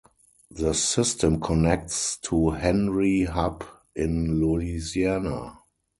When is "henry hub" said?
2.49-3.63